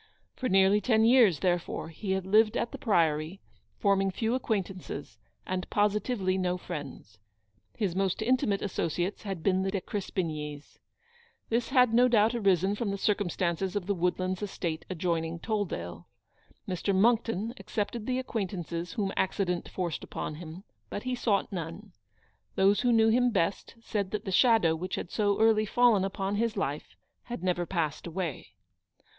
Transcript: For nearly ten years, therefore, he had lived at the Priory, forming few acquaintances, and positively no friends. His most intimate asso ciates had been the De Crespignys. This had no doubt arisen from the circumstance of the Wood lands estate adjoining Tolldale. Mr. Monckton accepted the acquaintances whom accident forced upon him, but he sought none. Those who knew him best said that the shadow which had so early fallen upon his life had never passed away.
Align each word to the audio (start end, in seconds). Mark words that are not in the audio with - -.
For 0.35 0.49
nearly 0.49 0.81
ten 0.81 1.05
years, 1.05 1.41
therefore, 1.41 1.89
he 1.89 2.13
had 2.13 2.25
lived 2.25 2.57
at 2.57 2.71
the 2.71 2.79
Priory, 2.79 3.39
forming 3.77 4.09
few 4.09 4.33
acquaintances, 4.33 5.19
and 5.45 5.69
positively 5.69 6.39
no 6.39 6.57
friends. 6.57 7.19
His 7.77 7.95
most 7.95 8.23
intimate 8.23 8.63
asso 8.63 8.87
ciates 8.87 9.21
had 9.21 9.43
been 9.43 9.61
the 9.61 9.69
De 9.69 9.79
Crespignys. 9.79 10.79
This 11.49 11.69
had 11.69 11.93
no 11.93 12.07
doubt 12.07 12.33
arisen 12.33 12.73
from 12.73 12.89
the 12.89 12.97
circumstance 12.97 13.61
of 13.75 13.85
the 13.85 13.93
Wood 13.93 14.17
lands 14.17 14.41
estate 14.41 14.85
adjoining 14.89 15.37
Tolldale. 15.37 16.07
Mr. 16.67 16.95
Monckton 16.95 17.53
accepted 17.59 18.07
the 18.07 18.17
acquaintances 18.17 18.93
whom 18.93 19.13
accident 19.15 19.69
forced 19.69 20.03
upon 20.03 20.33
him, 20.33 20.63
but 20.89 21.03
he 21.03 21.13
sought 21.13 21.51
none. 21.51 21.91
Those 22.55 22.81
who 22.81 22.91
knew 22.91 23.09
him 23.09 23.29
best 23.29 23.75
said 23.79 24.09
that 24.09 24.25
the 24.25 24.31
shadow 24.31 24.75
which 24.75 24.95
had 24.95 25.11
so 25.11 25.39
early 25.39 25.67
fallen 25.67 26.03
upon 26.03 26.37
his 26.37 26.57
life 26.57 26.95
had 27.25 27.43
never 27.43 27.67
passed 27.67 28.07
away. 28.07 28.55